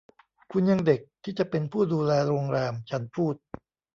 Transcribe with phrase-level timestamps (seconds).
[0.51, 3.35] คุณยังเด็กที่จะเป็นผู้ดูแลโรงแรม” ฉันพูด